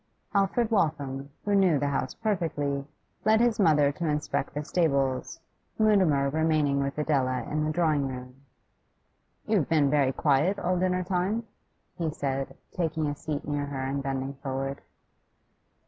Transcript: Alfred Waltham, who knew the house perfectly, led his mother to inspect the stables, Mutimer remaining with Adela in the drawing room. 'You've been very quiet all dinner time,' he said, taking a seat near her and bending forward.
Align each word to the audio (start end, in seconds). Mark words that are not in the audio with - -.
Alfred 0.33 0.71
Waltham, 0.71 1.29
who 1.45 1.53
knew 1.53 1.77
the 1.77 1.89
house 1.89 2.15
perfectly, 2.15 2.87
led 3.23 3.39
his 3.39 3.59
mother 3.59 3.91
to 3.91 4.07
inspect 4.07 4.55
the 4.55 4.63
stables, 4.65 5.39
Mutimer 5.77 6.27
remaining 6.31 6.79
with 6.81 6.97
Adela 6.97 7.43
in 7.43 7.63
the 7.63 7.71
drawing 7.71 8.07
room. 8.07 8.41
'You've 9.45 9.69
been 9.69 9.91
very 9.91 10.11
quiet 10.11 10.57
all 10.57 10.79
dinner 10.79 11.03
time,' 11.03 11.43
he 11.99 12.09
said, 12.09 12.57
taking 12.71 13.05
a 13.05 13.15
seat 13.15 13.47
near 13.47 13.67
her 13.67 13.83
and 13.83 14.01
bending 14.01 14.33
forward. 14.41 14.81